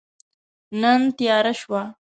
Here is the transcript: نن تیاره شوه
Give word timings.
نن 0.81 1.01
تیاره 1.17 1.51
شوه 1.59 1.81